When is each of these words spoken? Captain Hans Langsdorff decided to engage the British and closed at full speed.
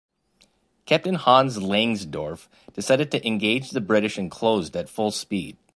Captain 0.87 1.13
Hans 1.13 1.59
Langsdorff 1.59 2.47
decided 2.73 3.11
to 3.11 3.23
engage 3.23 3.69
the 3.69 3.81
British 3.81 4.17
and 4.17 4.31
closed 4.31 4.75
at 4.75 4.89
full 4.89 5.11
speed. 5.11 5.57